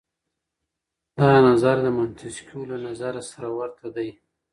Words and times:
دا 1.17 1.31
نظر 1.49 1.75
د 1.85 1.87
منتسکيو 1.97 2.61
له 2.71 2.77
نظره 2.87 3.21
سره 3.31 3.47
ورته 3.59 3.87
دی. 3.95 4.09